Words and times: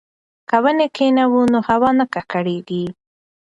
که 0.49 0.55
ونې 0.63 0.87
کښېنوو 0.95 1.41
نو 1.53 1.59
هوا 1.69 1.89
نه 1.99 2.05
ککړیږي. 2.13 2.85